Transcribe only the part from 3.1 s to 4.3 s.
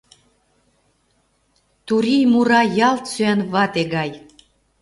сӱанвате гай!